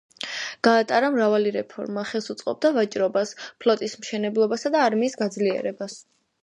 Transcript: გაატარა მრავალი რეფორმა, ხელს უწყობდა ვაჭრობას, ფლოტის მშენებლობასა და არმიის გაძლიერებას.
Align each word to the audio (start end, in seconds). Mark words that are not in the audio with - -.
გაატარა 0.67 1.11
მრავალი 1.15 1.51
რეფორმა, 1.57 2.05
ხელს 2.13 2.31
უწყობდა 2.35 2.73
ვაჭრობას, 2.79 3.35
ფლოტის 3.65 3.97
მშენებლობასა 4.03 4.77
და 4.79 4.85
არმიის 4.89 5.23
გაძლიერებას. 5.25 6.03